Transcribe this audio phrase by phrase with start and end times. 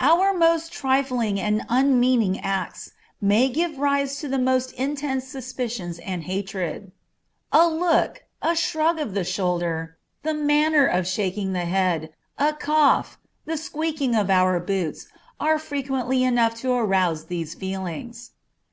[0.00, 2.90] Our most trifling and unmeaning acts
[3.20, 6.90] may give rise to the most intense suspicions and hatred.
[7.52, 13.18] A look, a shrug of the shoulder, the manner of shaking the head, a cough,
[13.44, 15.06] the squeaking of our boots,
[15.38, 18.32] are frequently enough to arouse, these feelings.